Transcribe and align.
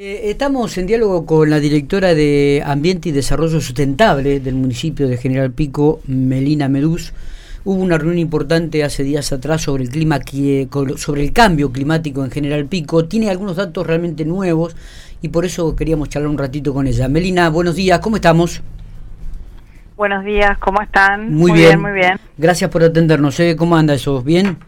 Eh, 0.00 0.30
estamos 0.30 0.78
en 0.78 0.86
diálogo 0.86 1.26
con 1.26 1.50
la 1.50 1.58
directora 1.58 2.14
de 2.14 2.62
Ambiente 2.64 3.08
y 3.08 3.12
Desarrollo 3.12 3.60
Sustentable 3.60 4.38
del 4.38 4.54
municipio 4.54 5.08
de 5.08 5.16
General 5.16 5.50
Pico, 5.50 5.98
Melina 6.06 6.68
Medús. 6.68 7.12
Hubo 7.64 7.82
una 7.82 7.98
reunión 7.98 8.20
importante 8.20 8.84
hace 8.84 9.02
días 9.02 9.32
atrás 9.32 9.62
sobre 9.62 9.82
el 9.82 9.90
clima, 9.90 10.20
sobre 10.94 11.24
el 11.24 11.32
cambio 11.32 11.72
climático 11.72 12.24
en 12.24 12.30
General 12.30 12.64
Pico. 12.66 13.06
Tiene 13.06 13.28
algunos 13.28 13.56
datos 13.56 13.84
realmente 13.84 14.24
nuevos 14.24 14.76
y 15.20 15.30
por 15.30 15.44
eso 15.44 15.74
queríamos 15.74 16.10
charlar 16.10 16.30
un 16.30 16.38
ratito 16.38 16.72
con 16.72 16.86
ella. 16.86 17.08
Melina, 17.08 17.48
buenos 17.48 17.74
días, 17.74 17.98
¿cómo 17.98 18.14
estamos? 18.14 18.62
Buenos 19.96 20.24
días, 20.24 20.56
¿cómo 20.58 20.80
están? 20.80 21.34
Muy, 21.34 21.50
bien. 21.50 21.82
muy 21.82 21.90
bien. 21.90 22.20
Gracias 22.36 22.70
por 22.70 22.84
atendernos. 22.84 23.40
¿eh? 23.40 23.56
¿Cómo 23.56 23.76
anda 23.76 23.94
eso? 23.94 24.22
¿Bien? 24.22 24.58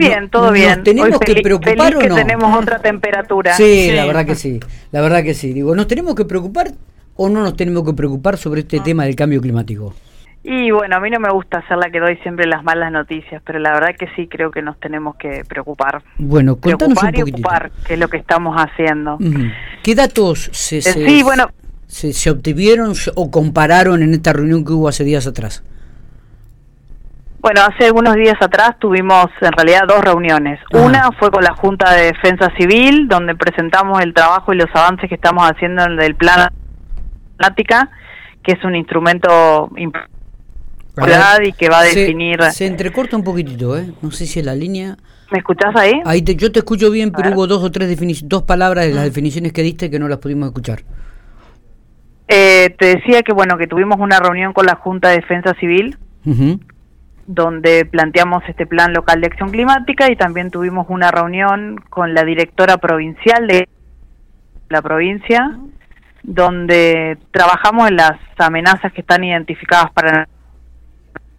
Bien, 0.00 0.28
todo 0.30 0.52
bien. 0.52 0.82
¿Tenemos 0.82 1.20
que 1.20 1.40
preocupar 1.42 1.96
o 1.96 2.02
no? 2.02 2.14
tenemos 2.14 2.56
otra 2.56 2.78
temperatura. 2.78 3.54
Sí, 3.54 3.90
la 3.92 4.06
verdad 4.06 4.26
que 4.26 4.34
sí. 4.34 4.60
La 4.92 5.00
verdad 5.00 5.22
que 5.22 5.34
sí. 5.34 5.52
Digo, 5.52 5.74
¿nos 5.74 5.86
tenemos 5.86 6.14
que 6.14 6.24
preocupar 6.24 6.72
o 7.16 7.28
no 7.28 7.42
nos 7.42 7.56
tenemos 7.56 7.84
que 7.84 7.92
preocupar 7.92 8.36
sobre 8.36 8.60
este 8.60 8.80
tema 8.80 9.04
del 9.04 9.14
cambio 9.14 9.40
climático? 9.40 9.94
Y 10.42 10.70
bueno, 10.70 10.96
a 10.96 11.00
mí 11.00 11.10
no 11.10 11.20
me 11.20 11.30
gusta 11.30 11.58
hacer 11.58 11.76
la 11.76 11.90
que 11.90 12.00
doy 12.00 12.16
siempre 12.18 12.46
las 12.46 12.64
malas 12.64 12.90
noticias, 12.90 13.42
pero 13.44 13.58
la 13.58 13.72
verdad 13.72 13.94
que 13.98 14.08
sí 14.16 14.26
creo 14.26 14.50
que 14.50 14.62
nos 14.62 14.80
tenemos 14.80 15.16
que 15.16 15.44
preocupar. 15.46 16.02
Bueno, 16.16 16.56
contanos 16.56 16.88
un 16.88 16.94
poquitito. 16.94 17.28
y 17.28 17.32
ocupar, 17.32 17.70
que 17.86 17.94
es 17.94 18.00
lo 18.00 18.08
que 18.08 18.16
estamos 18.16 18.56
haciendo. 18.56 19.18
¿Qué 19.82 19.94
datos 19.94 20.48
se, 20.52 20.78
eh, 20.78 20.82
sí, 20.82 21.22
bueno, 21.22 21.48
se, 21.86 22.14
se 22.14 22.30
obtuvieron 22.30 22.94
o 23.16 23.30
compararon 23.30 24.02
en 24.02 24.14
esta 24.14 24.32
reunión 24.32 24.64
que 24.64 24.72
hubo 24.72 24.88
hace 24.88 25.04
días 25.04 25.26
atrás? 25.26 25.62
Bueno, 27.40 27.62
hace 27.62 27.86
algunos 27.86 28.16
días 28.16 28.36
atrás 28.38 28.72
tuvimos 28.78 29.26
en 29.40 29.52
realidad 29.52 29.84
dos 29.88 30.04
reuniones. 30.04 30.60
Ah. 30.74 30.78
Una 30.78 31.10
fue 31.12 31.30
con 31.30 31.42
la 31.42 31.54
Junta 31.54 31.94
de 31.94 32.12
Defensa 32.12 32.52
Civil, 32.58 33.08
donde 33.08 33.34
presentamos 33.34 34.02
el 34.02 34.12
trabajo 34.12 34.52
y 34.52 34.56
los 34.56 34.68
avances 34.74 35.08
que 35.08 35.14
estamos 35.14 35.50
haciendo 35.50 35.84
en 35.84 36.00
el 36.02 36.14
plan 36.14 36.50
Atlática, 37.38 37.90
que 38.42 38.52
es 38.52 38.62
un 38.62 38.76
instrumento 38.76 39.70
importante 39.76 41.48
y 41.48 41.52
que 41.52 41.70
va 41.70 41.78
a 41.78 41.84
definir... 41.84 42.42
Se 42.52 42.66
entrecorta 42.66 43.16
un 43.16 43.24
poquitito, 43.24 43.78
¿eh? 43.78 43.90
No 44.02 44.10
sé 44.10 44.26
si 44.26 44.40
es 44.40 44.44
la 44.44 44.54
línea... 44.54 44.96
¿Me 45.32 45.38
escuchás 45.38 45.74
ahí? 45.76 46.02
ahí 46.04 46.22
yo 46.22 46.52
te 46.52 46.58
escucho 46.58 46.90
bien, 46.90 47.12
pero 47.12 47.30
hubo 47.30 47.46
dos 47.46 47.62
o 47.62 47.70
tres 47.70 47.88
dos 48.24 48.42
palabras 48.42 48.86
de 48.86 48.92
las 48.92 49.04
definiciones 49.04 49.52
que 49.52 49.62
diste 49.62 49.88
que 49.88 49.98
no 49.98 50.08
las 50.08 50.18
pudimos 50.18 50.48
escuchar. 50.48 50.80
Eh, 52.26 52.74
te 52.76 52.96
decía 52.96 53.22
que 53.22 53.32
bueno 53.32 53.56
que 53.56 53.68
tuvimos 53.68 53.98
una 54.00 54.18
reunión 54.18 54.52
con 54.52 54.66
la 54.66 54.74
Junta 54.74 55.10
de 55.10 55.16
Defensa 55.16 55.54
Civil 55.60 55.96
donde 57.32 57.84
planteamos 57.84 58.42
este 58.48 58.66
plan 58.66 58.92
local 58.92 59.20
de 59.20 59.28
acción 59.28 59.50
climática 59.50 60.10
y 60.10 60.16
también 60.16 60.50
tuvimos 60.50 60.86
una 60.88 61.12
reunión 61.12 61.76
con 61.88 62.12
la 62.12 62.24
directora 62.24 62.78
provincial 62.78 63.46
de 63.46 63.68
la 64.68 64.82
provincia, 64.82 65.56
donde 66.24 67.18
trabajamos 67.30 67.88
en 67.88 67.96
las 67.96 68.18
amenazas 68.36 68.92
que 68.92 69.02
están 69.02 69.22
identificadas 69.22 69.92
para... 69.92 70.28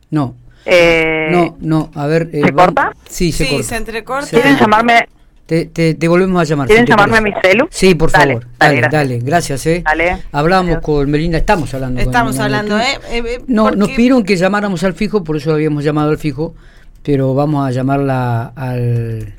No. 0.09 0.35
Eh, 0.65 1.27
no, 1.29 1.57
no, 1.59 1.91
a 1.93 2.07
ver... 2.07 2.29
Eh, 2.31 2.41
¿Se 2.41 2.53
corta? 2.53 2.93
Sí, 3.09 3.33
se 3.33 3.43
sí, 3.43 3.61
se 3.61 3.75
entrecorta. 3.75 4.29
¿Quieren 4.29 4.55
llamarme 4.55 5.09
te, 5.45 6.07
volvemos 6.07 6.41
a 6.41 6.43
llamar. 6.45 6.67
¿Quieren 6.67 6.85
llamarme 6.85 7.17
a 7.17 7.21
mi 7.21 7.33
celu? 7.41 7.67
Sí, 7.69 7.95
por 7.95 8.09
favor. 8.09 8.47
Dale, 8.57 8.87
dale, 8.89 9.19
gracias. 9.19 9.65
eh. 9.65 9.83
Dale. 9.83 10.23
Hablamos 10.31 10.79
con 10.79 11.09
Melinda, 11.11 11.37
estamos 11.37 11.73
hablando. 11.73 11.99
Estamos 11.99 12.39
hablando, 12.39 12.79
¿eh? 12.79 12.99
eh, 13.09 13.23
eh 13.25 13.41
no, 13.47 13.71
nos 13.71 13.89
pidieron 13.89 14.23
que 14.23 14.37
llamáramos 14.37 14.83
al 14.83 14.93
fijo, 14.93 15.23
por 15.23 15.37
eso 15.37 15.53
habíamos 15.53 15.83
llamado 15.83 16.09
al 16.09 16.17
fijo, 16.17 16.55
pero 17.03 17.33
vamos 17.33 17.67
a 17.67 17.71
llamarla 17.71 18.53
al... 18.55 19.33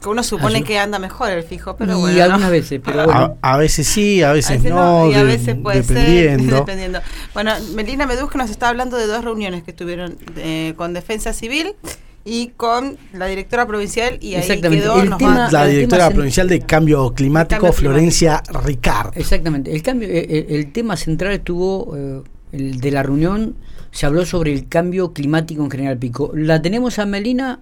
Que 0.00 0.08
uno 0.10 0.22
supone 0.22 0.62
que 0.62 0.78
anda 0.78 0.98
mejor 0.98 1.30
el 1.30 1.42
fijo, 1.44 1.76
pero 1.76 1.96
y 1.96 2.00
bueno. 2.00 2.24
algunas 2.24 2.50
veces, 2.50 2.80
pero 2.84 3.04
bueno. 3.06 3.38
a, 3.40 3.56
veces 3.56 3.86
sí, 3.86 4.22
a 4.22 4.32
veces, 4.32 4.62
no, 4.62 5.10
y 5.10 5.14
a 5.14 5.22
veces 5.22 5.56
puede 5.56 5.80
dependiendo. 5.82 6.50
Ser, 6.50 6.58
dependiendo. 6.60 7.00
Bueno, 7.32 7.52
Melina 7.74 8.06
Meduz 8.06 8.34
nos 8.34 8.50
está 8.50 8.68
hablando 8.68 8.98
de 8.98 9.06
dos 9.06 9.24
reuniones 9.24 9.62
que 9.62 9.70
estuvieron 9.70 10.18
eh, 10.36 10.74
con 10.76 10.92
Defensa 10.92 11.32
Civil 11.32 11.74
y 12.24 12.48
con 12.56 12.96
la 13.12 13.26
directora 13.26 13.66
provincial 13.66 14.18
y 14.20 14.34
ahí 14.34 14.60
quedó 14.60 15.02
el 15.02 15.16
tema, 15.16 15.48
la 15.50 15.66
directora 15.66 16.10
provincial 16.10 16.48
de 16.48 16.60
cambio 16.60 17.12
climático 17.12 17.72
Florencia 17.72 18.42
Ricard. 18.64 19.16
Exactamente. 19.16 19.74
El 19.74 19.82
cambio 19.82 20.08
eh, 20.08 20.26
eh, 20.28 20.46
el, 20.48 20.72
tema 20.72 20.96
central 20.96 21.32
estuvo 21.32 21.94
eh, 21.96 22.22
el 22.52 22.80
de 22.80 22.90
la 22.90 23.02
reunión 23.02 23.56
se 23.90 24.06
habló 24.06 24.24
sobre 24.24 24.52
el 24.52 24.68
cambio 24.68 25.12
climático 25.12 25.62
en 25.62 25.70
General 25.70 25.98
Pico. 25.98 26.32
La 26.34 26.62
tenemos 26.62 26.98
a 26.98 27.06
Melina 27.06 27.60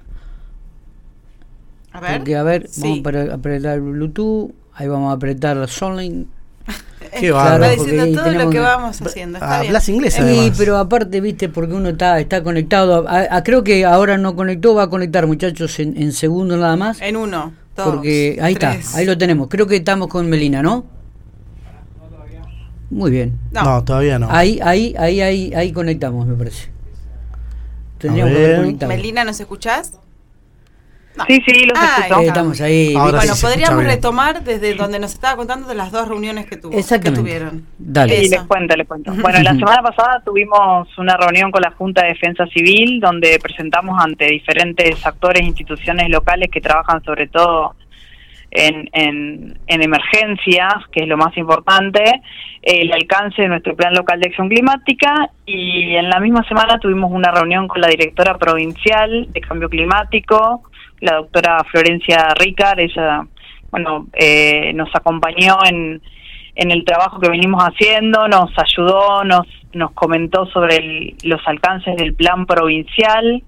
a 1.90 2.00
ver. 2.00 2.18
Porque 2.18 2.36
a 2.36 2.42
ver 2.42 2.68
vamos 2.78 3.30
a 3.30 3.34
apretar 3.34 3.74
el 3.74 3.82
Bluetooth 3.82 4.52
ahí 4.74 4.88
vamos 4.88 5.10
a 5.10 5.16
apretar 5.16 5.56
la 5.56 5.66
Sonlink 5.66 6.28
Qué 7.18 7.30
va 7.30 7.58
diciendo 7.68 8.22
todo 8.22 8.32
lo 8.32 8.50
que 8.50 8.58
vamos 8.58 9.00
haciendo. 9.02 9.38
Hablas 9.42 9.88
inglés, 9.88 10.14
Sí, 10.14 10.52
pero 10.56 10.78
aparte, 10.78 11.20
viste, 11.20 11.48
porque 11.48 11.74
uno 11.74 11.90
está 11.90 12.18
está 12.20 12.42
conectado. 12.42 13.06
creo 13.44 13.62
que 13.64 13.84
ahora 13.84 14.18
no 14.18 14.34
conectó, 14.34 14.74
va 14.74 14.84
a 14.84 14.90
conectar, 14.90 15.26
muchachos, 15.26 15.78
en, 15.78 16.00
en 16.00 16.12
segundo 16.12 16.56
nada 16.56 16.76
más. 16.76 17.00
En 17.00 17.16
uno, 17.16 17.52
dos, 17.76 17.86
Porque 17.86 18.38
ahí 18.40 18.54
está, 18.54 18.76
ahí 18.94 19.04
lo 19.04 19.18
tenemos. 19.18 19.48
Creo 19.48 19.66
que 19.66 19.76
estamos 19.76 20.08
con 20.08 20.28
Melina, 20.28 20.62
¿no? 20.62 20.84
Muy 22.90 23.10
bien. 23.10 23.38
No. 23.50 23.82
todavía 23.84 24.18
no. 24.18 24.30
Ahí, 24.30 24.60
ahí, 24.62 24.94
ahí, 24.98 25.20
ahí, 25.22 25.54
ahí 25.54 25.72
conectamos, 25.72 26.26
me 26.26 26.34
parece. 26.34 26.70
Tendríamos 27.98 28.78
que 28.78 28.86
Melina, 28.86 29.24
¿nos 29.24 29.40
escuchás? 29.40 29.92
Sí, 31.26 31.42
sí, 31.46 31.66
los 31.66 31.78
ah, 31.78 32.06
estamos 32.22 32.60
ahí. 32.60 32.94
bueno, 32.94 33.34
podríamos 33.40 33.84
retomar 33.84 34.42
desde 34.42 34.74
donde 34.74 34.98
nos 34.98 35.12
estaba 35.12 35.36
contando 35.36 35.68
de 35.68 35.74
las 35.74 35.92
dos 35.92 36.08
reuniones 36.08 36.46
que, 36.46 36.56
tuvo, 36.56 36.72
que 36.72 37.10
tuvieron. 37.10 37.66
Dale. 37.78 38.16
Sí, 38.16 38.30
les 38.30 38.42
cuento, 38.42 38.74
les 38.76 38.86
cuento. 38.86 39.12
Bueno, 39.20 39.40
la 39.42 39.52
semana 39.52 39.82
pasada 39.82 40.22
tuvimos 40.24 40.88
una 40.96 41.16
reunión 41.16 41.50
con 41.50 41.60
la 41.62 41.70
Junta 41.72 42.02
de 42.02 42.08
Defensa 42.08 42.46
Civil 42.46 43.00
donde 43.00 43.38
presentamos 43.42 44.02
ante 44.02 44.26
diferentes 44.26 45.04
actores 45.06 45.42
e 45.42 45.46
instituciones 45.46 46.08
locales 46.08 46.50
que 46.50 46.60
trabajan 46.60 47.02
sobre 47.04 47.28
todo 47.28 47.74
en, 48.50 48.88
en, 48.92 49.58
en, 49.66 49.82
emergencias, 49.82 50.74
que 50.92 51.00
es 51.02 51.08
lo 51.08 51.16
más 51.16 51.36
importante, 51.38 52.22
el 52.60 52.92
alcance 52.92 53.42
de 53.42 53.48
nuestro 53.48 53.74
plan 53.74 53.94
local 53.94 54.20
de 54.20 54.28
acción 54.28 54.48
climática 54.48 55.30
y 55.46 55.94
en 55.94 56.10
la 56.10 56.20
misma 56.20 56.46
semana 56.46 56.78
tuvimos 56.78 57.10
una 57.10 57.30
reunión 57.30 57.66
con 57.66 57.80
la 57.80 57.88
directora 57.88 58.36
provincial 58.36 59.32
de 59.32 59.40
cambio 59.40 59.70
climático, 59.70 60.62
la 61.02 61.16
doctora 61.16 61.64
Florencia 61.70 62.32
Ricard, 62.38 62.78
ella, 62.78 63.26
bueno, 63.70 64.06
eh, 64.12 64.72
nos 64.72 64.88
acompañó 64.94 65.58
en, 65.68 66.00
en 66.54 66.70
el 66.70 66.84
trabajo 66.84 67.18
que 67.18 67.28
venimos 67.28 67.62
haciendo, 67.62 68.28
nos 68.28 68.50
ayudó, 68.56 69.24
nos, 69.24 69.46
nos 69.72 69.90
comentó 69.92 70.46
sobre 70.46 71.14
los 71.24 71.40
alcances 71.46 71.96
del 71.96 72.14
plan 72.14 72.46
provincial 72.46 73.42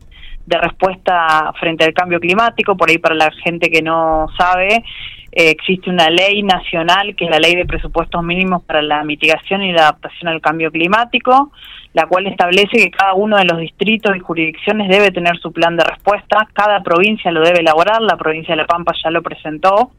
de 0.47 0.59
respuesta 0.59 1.53
frente 1.59 1.85
al 1.85 1.95
cambio 1.95 2.19
climático, 2.19 2.77
por 2.77 2.91
ahí 2.91 2.99
para 2.99 3.15
la 3.15 3.31
gente 3.45 3.71
que 3.71 3.83
no 3.83 4.27
sabe, 4.37 4.83
eh, 5.31 5.51
existe 5.51 5.91
una 5.91 6.11
ley 6.11 6.43
nacional 6.43 7.15
que 7.15 7.27
es 7.27 7.31
la 7.31 7.39
ley 7.39 7.55
de 7.55 7.65
presupuestos 7.65 8.23
mínimos 8.25 8.65
para 8.65 8.83
la 8.83 9.05
mitigación 9.05 9.63
y 9.63 9.73
la 9.73 9.83
adaptación 9.83 10.29
al 10.29 10.41
cambio 10.41 10.73
climático, 10.73 11.53
la 11.95 12.07
cual 12.07 12.27
establece 12.27 12.77
que 12.77 12.91
cada 12.91 13.15
uno 13.15 13.39
de 13.39 13.45
los 13.45 13.59
distritos 13.59 14.15
y 14.17 14.19
jurisdicciones 14.19 14.89
debe 14.89 15.13
tener 15.13 15.39
su 15.39 15.53
plan 15.53 15.77
de 15.77 15.85
respuesta, 15.85 16.49
cada 16.53 16.83
provincia 16.83 17.31
lo 17.31 17.41
debe 17.41 17.61
elaborar, 17.61 18.03
la 18.03 18.17
provincia 18.17 18.55
de 18.55 18.63
La 18.63 18.67
Pampa 18.67 18.93
ya 19.03 19.11
lo 19.11 19.23
presentó, 19.23 19.93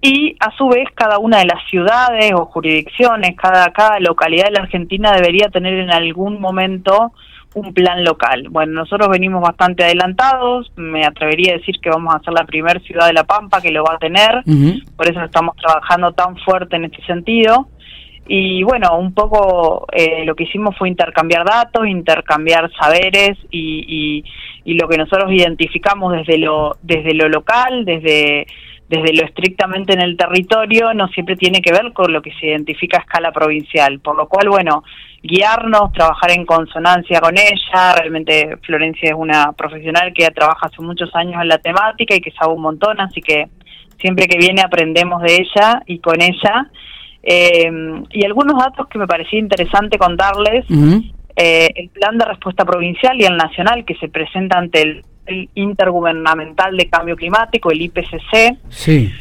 y 0.00 0.34
a 0.40 0.50
su 0.56 0.68
vez 0.68 0.88
cada 0.94 1.18
una 1.18 1.38
de 1.38 1.44
las 1.44 1.62
ciudades 1.68 2.32
o 2.34 2.46
jurisdicciones, 2.46 3.36
cada, 3.36 3.70
cada 3.70 4.00
localidad 4.00 4.46
de 4.46 4.52
la 4.52 4.62
Argentina 4.62 5.12
debería 5.12 5.50
tener 5.50 5.74
en 5.74 5.90
algún 5.90 6.40
momento 6.40 7.12
un 7.54 7.74
plan 7.74 8.02
local. 8.02 8.46
Bueno, 8.48 8.72
nosotros 8.72 9.10
venimos 9.10 9.42
bastante 9.42 9.84
adelantados, 9.84 10.72
me 10.76 11.04
atrevería 11.04 11.52
a 11.52 11.58
decir 11.58 11.80
que 11.82 11.90
vamos 11.90 12.14
a 12.14 12.20
ser 12.20 12.32
la 12.32 12.44
primera 12.44 12.80
ciudad 12.80 13.08
de 13.08 13.12
La 13.12 13.24
Pampa 13.24 13.60
que 13.60 13.72
lo 13.72 13.84
va 13.84 13.96
a 13.96 13.98
tener, 13.98 14.42
por 14.96 15.06
eso 15.06 15.22
estamos 15.22 15.54
trabajando 15.56 16.12
tan 16.12 16.34
fuerte 16.38 16.76
en 16.76 16.86
este 16.86 17.04
sentido. 17.04 17.68
Y 18.32 18.62
bueno, 18.62 18.96
un 18.96 19.12
poco 19.12 19.88
eh, 19.90 20.24
lo 20.24 20.36
que 20.36 20.44
hicimos 20.44 20.78
fue 20.78 20.88
intercambiar 20.88 21.44
datos, 21.44 21.84
intercambiar 21.84 22.70
saberes 22.78 23.36
y, 23.50 24.22
y, 24.64 24.74
lo 24.74 24.86
que 24.86 24.98
nosotros 24.98 25.32
identificamos 25.32 26.12
desde 26.12 26.38
lo, 26.38 26.76
desde 26.80 27.12
lo 27.12 27.28
local, 27.28 27.84
desde, 27.84 28.46
desde 28.88 29.14
lo 29.14 29.26
estrictamente 29.26 29.94
en 29.94 30.00
el 30.00 30.16
territorio, 30.16 30.94
no 30.94 31.08
siempre 31.08 31.34
tiene 31.34 31.60
que 31.60 31.72
ver 31.72 31.92
con 31.92 32.12
lo 32.12 32.22
que 32.22 32.30
se 32.38 32.46
identifica 32.46 32.98
a 32.98 33.00
escala 33.00 33.32
provincial. 33.32 33.98
Por 33.98 34.16
lo 34.16 34.28
cual, 34.28 34.48
bueno, 34.48 34.84
guiarnos, 35.24 35.90
trabajar 35.92 36.30
en 36.30 36.46
consonancia 36.46 37.20
con 37.20 37.36
ella. 37.36 37.94
Realmente 37.96 38.58
Florencia 38.62 39.10
es 39.10 39.16
una 39.18 39.54
profesional 39.54 40.12
que 40.14 40.30
trabaja 40.30 40.68
hace 40.68 40.80
muchos 40.82 41.12
años 41.16 41.42
en 41.42 41.48
la 41.48 41.58
temática 41.58 42.14
y 42.14 42.20
que 42.20 42.30
sabe 42.30 42.54
un 42.54 42.62
montón, 42.62 43.00
así 43.00 43.20
que 43.20 43.48
siempre 43.98 44.28
que 44.28 44.38
viene 44.38 44.62
aprendemos 44.62 45.20
de 45.20 45.34
ella 45.34 45.82
y 45.84 45.98
con 45.98 46.22
ella. 46.22 46.70
Eh, 47.22 47.70
y 48.10 48.24
algunos 48.24 48.58
datos 48.58 48.86
que 48.88 48.98
me 48.98 49.06
parecía 49.06 49.38
interesante 49.38 49.98
contarles, 49.98 50.64
eh, 51.36 51.70
el 51.74 51.88
plan 51.90 52.18
de 52.18 52.24
respuesta 52.24 52.64
provincial 52.64 53.20
y 53.20 53.24
el 53.24 53.36
nacional 53.36 53.84
que 53.84 53.94
se 53.96 54.08
presenta 54.08 54.58
ante 54.58 54.82
el, 54.82 55.04
Intergubernamental 55.54 56.76
de 56.76 56.88
Cambio 56.88 57.14
Climático, 57.14 57.70
el 57.70 57.82
IPCC, 57.82 58.58
sí. 58.68 59.12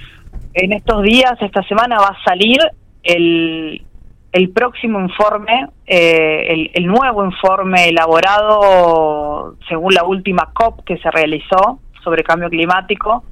en 0.56 0.74
estos 0.74 1.04
días, 1.04 1.34
esta 1.40 1.62
semana, 1.64 1.98
va 1.98 2.08
a 2.08 2.24
salir 2.24 2.58
el, 3.04 3.84
el 4.32 4.50
próximo 4.50 5.00
informe, 5.00 5.68
eh, 5.88 6.70
el, 6.74 6.86
nuevo 6.86 7.26
informe 7.26 7.90
elaborado 7.90 9.56
según 9.68 9.94
la 9.94 10.04
última 10.04 10.52
COP 10.54 10.84
que 10.84 10.98
se 10.98 11.10
realizó 11.10 11.80
sobre 12.04 12.24
cambio 12.24 12.50
climático. 12.50 13.24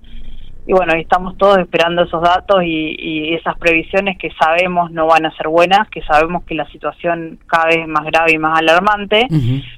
Y 0.67 0.73
bueno, 0.73 0.93
estamos 0.93 1.37
todos 1.37 1.59
esperando 1.59 2.03
esos 2.03 2.21
datos 2.21 2.61
y, 2.61 3.33
esas 3.33 3.57
previsiones 3.57 4.17
que 4.17 4.31
sabemos 4.31 4.91
no 4.91 5.07
van 5.07 5.25
a 5.25 5.35
ser 5.37 5.47
buenas, 5.47 5.87
que 5.89 6.01
sabemos 6.01 6.43
que 6.43 6.55
la 6.55 6.67
situación 6.69 7.39
cada 7.47 7.67
vez 7.67 7.77
es 7.77 7.87
más 7.87 8.03
grave 8.03 8.33
y 8.33 8.37
más 8.37 8.59
alarmante, 8.59 9.27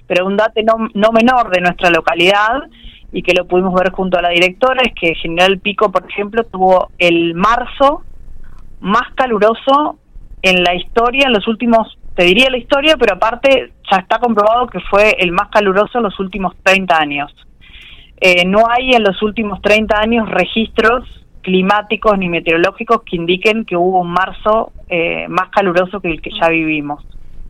pero 0.08 0.26
un 0.26 0.36
dato 0.36 0.60
no, 0.64 0.90
no 0.96 1.12
menor 1.12 1.52
de 1.52 1.62
nuestra 1.62 1.92
localidad 1.92 2.64
y 3.12 3.22
que 3.22 3.34
lo 3.34 3.46
pudimos 3.46 3.74
ver 3.74 3.92
junto 3.92 4.18
a 4.18 4.22
la 4.22 4.30
directora 4.30 4.82
es 4.84 4.94
que 4.94 5.14
General 5.16 5.60
Pico, 5.60 5.92
por 5.92 6.10
ejemplo, 6.10 6.44
tuvo 6.46 6.90
el 6.98 7.36
marzo 7.36 8.04
más 8.80 9.14
caluroso 9.16 10.00
en 10.42 10.64
la 10.64 10.76
historia, 10.76 11.28
en 11.28 11.34
los 11.34 11.48
últimos, 11.48 11.98
te 12.16 12.24
diría 12.24 12.50
la 12.50 12.58
historia, 12.58 12.96
pero 12.98 13.16
aparte 13.16 13.74
ya 13.92 13.98
está 13.98 14.20
comprobado 14.20 14.68
que 14.68 14.80
fue 14.80 15.16
el 15.20 15.32
más 15.32 15.50
caluroso 15.50 15.98
en 15.98 16.06
los 16.06 16.20
últimos 16.20 16.56
30 16.64 16.98
años. 16.98 17.36
Eh, 18.22 18.46
no 18.46 18.66
hay 18.70 18.92
en 18.92 19.04
los 19.04 19.22
últimos 19.22 19.62
30 19.62 19.98
años 19.98 20.30
registros 20.30 21.06
climáticos 21.42 22.18
ni 22.18 22.28
meteorológicos 22.28 23.04
que 23.04 23.16
indiquen 23.16 23.64
que 23.64 23.78
hubo 23.78 24.02
un 24.02 24.12
marzo 24.12 24.74
eh, 24.90 25.28
más 25.30 25.50
caluroso 25.50 26.02
que 26.02 26.10
el 26.10 26.22
que 26.22 26.32
ya 26.32 26.50
vivimos, 26.50 27.04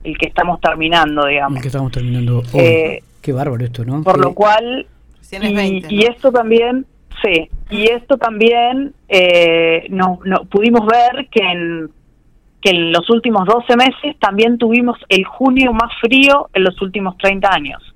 el 0.04 0.18
que 0.18 0.28
estamos 0.28 0.62
terminando, 0.62 1.26
digamos. 1.26 1.58
El 1.58 1.62
que 1.62 1.68
estamos 1.70 1.92
terminando 1.92 2.40
hoy. 2.54 2.60
Eh, 2.60 3.04
Qué 3.22 3.34
bárbaro 3.34 3.64
esto, 3.64 3.84
¿no? 3.84 4.04
Por 4.04 4.20
lo 4.20 4.34
cual, 4.34 4.88
y, 5.32 6.06
esto 6.06 6.32
también, 6.32 6.86
sí, 7.22 7.50
y 7.70 7.90
esto 7.90 8.18
también 8.18 8.94
no, 9.90 10.20
no, 10.24 10.46
pudimos 10.46 10.86
ver 10.86 11.28
que 11.30 11.42
en 11.42 11.90
que 12.62 12.72
en 12.72 12.92
los 12.92 13.10
últimos 13.10 13.46
12 13.46 13.76
meses 13.76 14.20
también 14.20 14.58
tuvimos 14.58 14.98
el 15.08 15.24
junio 15.24 15.74
más 15.74 15.92
frío 16.02 16.50
en 16.54 16.64
los 16.64 16.82
últimos 16.82 17.18
30 17.18 17.50
años. 17.52 17.96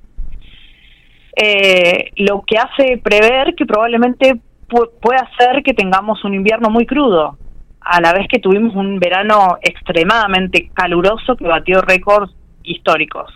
Eh, 1.35 2.11
lo 2.17 2.43
que 2.45 2.57
hace 2.57 2.99
prever 3.03 3.55
que 3.55 3.65
probablemente 3.65 4.39
pueda 4.67 5.29
ser 5.37 5.63
que 5.63 5.73
tengamos 5.73 6.23
un 6.23 6.33
invierno 6.33 6.69
muy 6.69 6.85
crudo, 6.85 7.37
a 7.81 8.01
la 8.01 8.13
vez 8.13 8.27
que 8.27 8.39
tuvimos 8.39 8.75
un 8.75 8.99
verano 8.99 9.57
extremadamente 9.61 10.69
caluroso 10.73 11.35
que 11.35 11.45
batió 11.45 11.81
récords 11.81 12.33
históricos. 12.63 13.31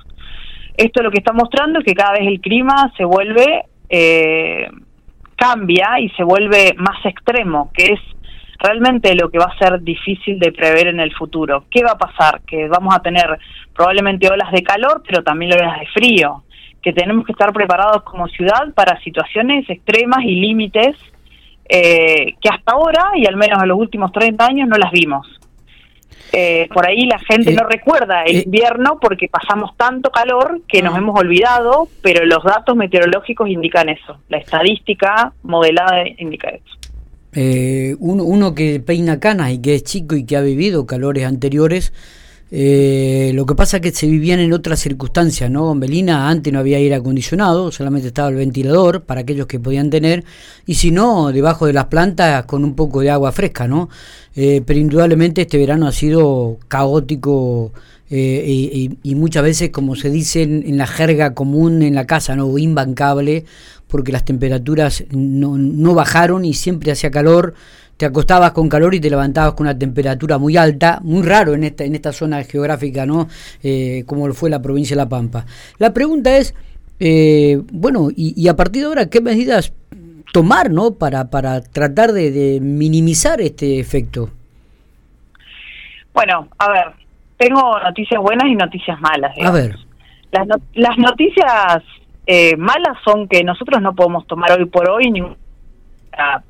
Esto 0.75 1.03
lo 1.03 1.11
que 1.11 1.17
está 1.17 1.33
mostrando 1.33 1.79
es 1.79 1.85
que 1.85 1.93
cada 1.93 2.13
vez 2.13 2.27
el 2.27 2.39
clima 2.39 2.91
se 2.95 3.03
vuelve, 3.03 3.65
eh, 3.89 4.69
cambia 5.35 5.99
y 5.99 6.09
se 6.09 6.23
vuelve 6.23 6.75
más 6.77 7.03
extremo, 7.05 7.71
que 7.73 7.93
es 7.93 7.99
realmente 8.59 9.13
lo 9.15 9.29
que 9.29 9.39
va 9.39 9.45
a 9.45 9.57
ser 9.57 9.81
difícil 9.81 10.39
de 10.39 10.51
prever 10.51 10.87
en 10.87 10.99
el 10.99 11.13
futuro. 11.13 11.65
¿Qué 11.69 11.83
va 11.83 11.91
a 11.91 11.97
pasar? 11.97 12.41
Que 12.41 12.67
vamos 12.67 12.95
a 12.95 13.01
tener 13.01 13.39
probablemente 13.75 14.29
olas 14.29 14.51
de 14.51 14.63
calor, 14.63 15.03
pero 15.05 15.23
también 15.23 15.53
olas 15.53 15.79
de 15.79 15.87
frío, 15.87 16.43
que 16.81 16.93
tenemos 16.93 17.25
que 17.25 17.31
estar 17.31 17.51
preparados 17.53 18.03
como 18.03 18.27
ciudad 18.27 18.73
para 18.73 18.99
situaciones 19.01 19.69
extremas 19.69 20.23
y 20.23 20.39
límites 20.39 20.95
eh, 21.69 22.35
que 22.41 22.49
hasta 22.49 22.71
ahora, 22.71 23.11
y 23.15 23.25
al 23.25 23.35
menos 23.35 23.61
en 23.61 23.69
los 23.69 23.77
últimos 23.77 24.11
30 24.11 24.45
años, 24.45 24.69
no 24.69 24.77
las 24.77 24.91
vimos. 24.91 25.27
Eh, 26.33 26.67
por 26.73 26.85
ahí 26.85 27.05
la 27.05 27.19
gente 27.19 27.51
eh, 27.51 27.55
no 27.55 27.67
recuerda 27.67 28.23
el 28.23 28.43
invierno 28.43 28.99
porque 28.99 29.29
pasamos 29.29 29.75
tanto 29.77 30.11
calor 30.11 30.61
que 30.67 30.81
nos 30.81 30.97
hemos 30.97 31.17
olvidado, 31.17 31.87
pero 32.01 32.25
los 32.25 32.43
datos 32.43 32.75
meteorológicos 32.75 33.49
indican 33.49 33.89
eso, 33.89 34.19
la 34.27 34.37
estadística 34.37 35.33
modelada 35.43 36.03
indica 36.17 36.49
eso. 36.49 36.77
Eh, 37.33 37.95
uno, 37.99 38.23
uno, 38.23 38.55
que 38.55 38.79
peina 38.79 39.19
canas 39.19 39.51
y 39.51 39.61
que 39.61 39.75
es 39.75 39.83
chico 39.83 40.15
y 40.15 40.25
que 40.25 40.35
ha 40.37 40.41
vivido 40.41 40.85
calores 40.85 41.25
anteriores, 41.25 41.93
eh, 42.49 43.31
lo 43.33 43.45
que 43.45 43.55
pasa 43.55 43.77
es 43.77 43.81
que 43.81 43.91
se 43.91 44.07
vivían 44.07 44.39
en 44.39 44.53
otras 44.53 44.79
circunstancias, 44.79 45.51
¿no? 45.51 45.75
Belina 45.75 46.29
antes 46.29 46.53
no 46.53 46.59
había 46.59 46.77
aire 46.77 46.95
acondicionado, 46.95 47.71
solamente 47.71 48.07
estaba 48.07 48.29
el 48.29 48.35
ventilador 48.35 49.03
para 49.03 49.21
aquellos 49.21 49.47
que 49.47 49.59
podían 49.59 49.89
tener, 49.89 50.23
y 50.65 50.75
si 50.75 50.91
no, 50.91 51.31
debajo 51.31 51.65
de 51.65 51.73
las 51.73 51.85
plantas 51.85 52.45
con 52.45 52.63
un 52.63 52.73
poco 52.75 53.01
de 53.01 53.09
agua 53.09 53.31
fresca, 53.31 53.67
¿no? 53.67 53.89
Eh, 54.35 54.61
pero 54.65 54.79
indudablemente 54.79 55.41
este 55.41 55.57
verano 55.57 55.87
ha 55.87 55.91
sido 55.91 56.57
caótico 56.67 57.73
y, 58.09 58.97
y, 59.03 59.15
muchas 59.15 59.43
veces, 59.43 59.69
como 59.71 59.97
se 59.97 60.09
dice 60.09 60.43
en, 60.43 60.77
la 60.77 60.87
jerga 60.87 61.33
común 61.33 61.81
en 61.81 61.93
la 61.93 62.05
casa, 62.07 62.37
¿no? 62.37 62.57
Imbancable, 62.57 63.43
porque 63.87 64.13
las 64.13 64.23
temperaturas 64.23 65.03
no, 65.09 65.57
no 65.57 65.93
bajaron 65.93 66.45
y 66.45 66.53
siempre 66.53 66.91
hacía 66.91 67.11
calor. 67.11 67.53
Te 67.97 68.05
acostabas 68.05 68.51
con 68.51 68.69
calor 68.69 68.93
y 68.93 68.99
te 68.99 69.09
levantabas 69.09 69.53
con 69.53 69.65
una 69.65 69.77
temperatura 69.77 70.37
muy 70.37 70.55
alta, 70.55 70.99
muy 71.03 71.23
raro 71.23 71.53
en 71.53 71.63
esta, 71.63 71.83
en 71.83 71.95
esta 71.95 72.13
zona 72.13 72.43
geográfica, 72.43 73.05
¿no? 73.05 73.27
Eh, 73.63 74.03
como 74.05 74.31
fue 74.33 74.49
la 74.49 74.61
provincia 74.61 74.95
de 74.95 75.01
La 75.01 75.09
Pampa. 75.09 75.45
La 75.79 75.93
pregunta 75.93 76.37
es, 76.37 76.53
eh, 76.99 77.59
bueno, 77.71 78.09
y, 78.15 78.47
a 78.47 78.55
partir 78.55 78.83
de 78.83 78.87
ahora, 78.87 79.09
¿qué 79.09 79.19
medidas 79.19 79.73
tomar, 80.31 80.69
¿no? 80.69 80.91
Para, 80.91 81.29
para 81.29 81.61
tratar 81.61 82.11
de, 82.11 82.59
minimizar 82.61 83.41
este 83.41 83.79
efecto. 83.79 84.29
Bueno, 86.13 86.47
a 86.59 86.71
ver, 86.71 86.85
tengo 87.37 87.79
noticias 87.79 88.21
buenas 88.21 88.47
y 88.47 88.55
noticias 88.55 88.99
malas. 89.01 89.35
A 89.43 89.51
ver. 89.51 89.75
Las, 90.31 90.47
las 90.73 90.97
noticias 90.97 91.83
eh, 92.27 92.57
malas 92.57 92.97
son 93.05 93.27
que 93.27 93.41
nosotros 93.43 93.81
no 93.81 93.95
podemos 93.95 94.27
tomar 94.27 94.51
hoy 94.51 94.65
por 94.65 94.89
hoy 94.89 95.09
ni 95.09 95.21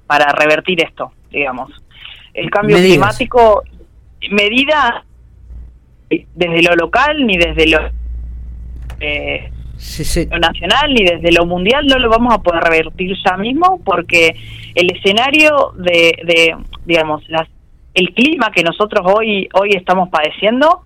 para, 0.07 0.31
revertir 0.31 0.83
esto, 0.83 1.11
digamos. 1.31 1.71
El 2.33 2.49
cambio 2.49 2.77
climático, 2.77 3.63
medida 4.31 5.03
desde 6.09 6.61
lo 6.61 6.75
local 6.75 7.25
ni 7.25 7.37
desde 7.37 7.67
lo, 7.67 7.79
eh, 8.99 9.51
nacional 10.39 10.93
ni 10.93 11.03
desde 11.03 11.31
lo 11.31 11.45
mundial 11.45 11.85
no 11.87 11.99
lo 11.99 12.09
vamos 12.09 12.33
a 12.33 12.41
poder 12.41 12.63
revertir 12.63 13.15
ya 13.25 13.37
mismo 13.37 13.81
porque 13.83 14.35
el 14.73 14.95
escenario 14.95 15.73
de, 15.75 16.17
de 16.23 16.55
digamos, 16.85 17.27
las, 17.29 17.47
el 17.93 18.13
clima 18.13 18.51
que 18.51 18.63
nosotros 18.63 19.05
hoy 19.13 19.49
hoy 19.53 19.71
estamos 19.75 20.09
padeciendo 20.09 20.83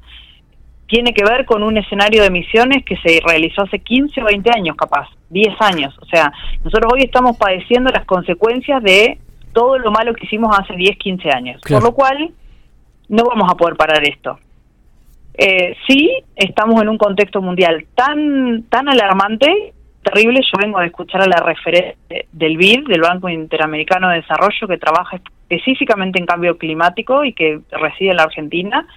tiene 0.87 1.13
que 1.13 1.23
ver 1.23 1.45
con 1.45 1.63
un 1.63 1.77
escenario 1.77 2.21
de 2.21 2.27
emisiones 2.27 2.83
que 2.83 2.97
se 2.97 3.21
realizó 3.25 3.61
hace 3.61 3.79
15 3.79 4.21
o 4.21 4.25
20 4.25 4.51
años, 4.53 4.75
capaz, 4.75 5.07
10 5.29 5.55
años. 5.61 5.97
O 6.01 6.05
sea, 6.05 6.33
nosotros 6.65 6.91
hoy 6.93 7.03
estamos 7.03 7.37
padeciendo 7.37 7.89
las 7.91 8.05
consecuencias 8.05 8.83
de 8.83 9.17
todo 9.53 9.77
lo 9.77 9.91
malo 9.91 10.13
que 10.13 10.25
hicimos 10.25 10.57
hace 10.57 10.75
10, 10.75 10.97
15 10.97 11.29
años. 11.29 11.61
Por 11.67 11.83
lo 11.83 11.93
cual, 11.93 12.31
no 13.09 13.23
vamos 13.25 13.51
a 13.51 13.55
poder 13.55 13.75
parar 13.75 14.03
esto. 14.03 14.39
Eh, 15.33 15.75
sí, 15.87 16.11
estamos 16.35 16.81
en 16.81 16.89
un 16.89 16.97
contexto 16.97 17.41
mundial 17.41 17.85
tan, 17.95 18.63
tan 18.63 18.89
alarmante, 18.89 19.73
terrible. 20.03 20.41
Yo 20.41 20.59
vengo 20.59 20.79
de 20.79 20.87
escuchar 20.87 21.21
a 21.21 21.27
la 21.27 21.37
referente 21.37 22.27
del 22.31 22.57
BID, 22.57 22.87
del 22.87 23.01
Banco 23.01 23.29
Interamericano 23.29 24.09
de 24.09 24.17
Desarrollo, 24.17 24.67
que 24.67 24.77
trabaja 24.77 25.17
específicamente 25.17 26.19
en 26.19 26.25
cambio 26.25 26.57
climático 26.57 27.23
y 27.23 27.33
que 27.33 27.59
reside 27.71 28.11
en 28.11 28.17
la 28.17 28.23
Argentina 28.23 28.87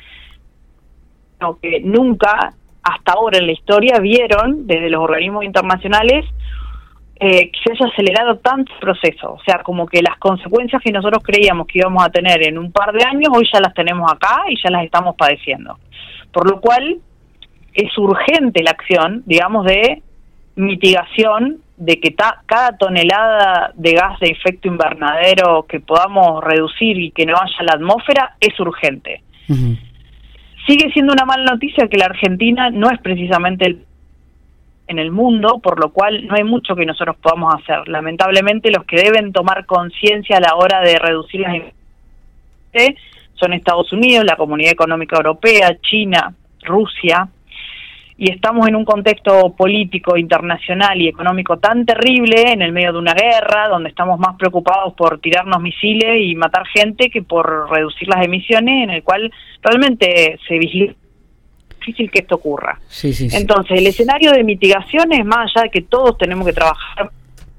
que 1.60 1.80
nunca 1.80 2.54
hasta 2.82 3.12
ahora 3.12 3.38
en 3.38 3.46
la 3.46 3.52
historia 3.52 3.98
vieron 3.98 4.66
desde 4.66 4.90
los 4.90 5.00
organismos 5.00 5.44
internacionales 5.44 6.24
eh, 7.26 7.50
que 7.50 7.58
se 7.64 7.72
haya 7.72 7.90
acelerado 7.90 8.36
tanto 8.36 8.70
el 8.74 8.78
proceso. 8.80 9.32
O 9.32 9.40
sea, 9.46 9.62
como 9.62 9.86
que 9.86 10.02
las 10.02 10.18
consecuencias 10.18 10.82
que 10.82 10.92
nosotros 10.92 11.24
creíamos 11.24 11.66
que 11.66 11.78
íbamos 11.78 12.04
a 12.04 12.10
tener 12.10 12.46
en 12.46 12.58
un 12.58 12.70
par 12.70 12.92
de 12.92 13.02
años, 13.02 13.32
hoy 13.34 13.48
ya 13.50 13.60
las 13.60 13.72
tenemos 13.72 14.12
acá 14.12 14.42
y 14.46 14.56
ya 14.62 14.70
las 14.70 14.84
estamos 14.84 15.16
padeciendo. 15.16 15.78
Por 16.30 16.50
lo 16.50 16.60
cual 16.60 16.98
es 17.72 17.96
urgente 17.96 18.62
la 18.62 18.72
acción, 18.72 19.22
digamos, 19.24 19.64
de 19.64 20.02
mitigación 20.56 21.62
de 21.78 21.98
que 21.98 22.14
cada 22.14 22.76
tonelada 22.76 23.72
de 23.74 23.92
gas 23.92 24.20
de 24.20 24.26
efecto 24.26 24.68
invernadero 24.68 25.64
que 25.66 25.80
podamos 25.80 26.44
reducir 26.44 26.98
y 26.98 27.10
que 27.10 27.24
no 27.24 27.36
haya 27.36 27.62
la 27.62 27.72
atmósfera 27.72 28.36
es 28.38 28.60
urgente. 28.60 29.22
Sigue 30.66 30.92
siendo 30.92 31.14
una 31.14 31.24
mala 31.24 31.52
noticia 31.52 31.88
que 31.88 31.96
la 31.96 32.04
Argentina 32.04 32.68
no 32.68 32.90
es 32.90 33.00
precisamente 33.00 33.64
el 33.64 33.86
en 34.86 34.98
el 34.98 35.10
mundo, 35.10 35.60
por 35.62 35.80
lo 35.80 35.90
cual 35.90 36.26
no 36.26 36.34
hay 36.34 36.44
mucho 36.44 36.76
que 36.76 36.86
nosotros 36.86 37.16
podamos 37.16 37.54
hacer. 37.54 37.88
Lamentablemente 37.88 38.70
los 38.70 38.84
que 38.84 38.96
deben 38.96 39.32
tomar 39.32 39.66
conciencia 39.66 40.36
a 40.36 40.40
la 40.40 40.56
hora 40.56 40.80
de 40.80 40.98
reducir 40.98 41.40
las 41.40 41.54
emisiones 41.54 43.00
son 43.34 43.52
Estados 43.52 43.92
Unidos, 43.92 44.24
la 44.24 44.36
Comunidad 44.36 44.72
Económica 44.72 45.16
Europea, 45.16 45.76
China, 45.80 46.34
Rusia, 46.62 47.28
y 48.16 48.30
estamos 48.30 48.68
en 48.68 48.76
un 48.76 48.84
contexto 48.84 49.54
político, 49.56 50.16
internacional 50.16 51.00
y 51.00 51.08
económico 51.08 51.58
tan 51.58 51.84
terrible 51.84 52.52
en 52.52 52.62
el 52.62 52.70
medio 52.70 52.92
de 52.92 52.98
una 52.98 53.12
guerra, 53.12 53.68
donde 53.68 53.88
estamos 53.88 54.20
más 54.20 54.36
preocupados 54.36 54.94
por 54.94 55.18
tirarnos 55.18 55.60
misiles 55.60 56.20
y 56.20 56.36
matar 56.36 56.64
gente 56.68 57.10
que 57.10 57.22
por 57.22 57.68
reducir 57.70 58.06
las 58.08 58.24
emisiones, 58.24 58.84
en 58.84 58.90
el 58.90 59.02
cual 59.02 59.32
realmente 59.62 60.38
se 60.46 60.58
vigila 60.58 60.94
difícil 61.84 62.10
que 62.10 62.20
esto 62.20 62.36
ocurra. 62.36 62.78
Entonces, 63.02 63.78
el 63.78 63.86
escenario 63.86 64.32
de 64.32 64.44
mitigación 64.44 65.12
es 65.12 65.24
más 65.24 65.50
allá 65.50 65.64
de 65.64 65.70
que 65.70 65.82
todos 65.82 66.16
tenemos 66.18 66.46
que 66.46 66.52
trabajar 66.52 67.10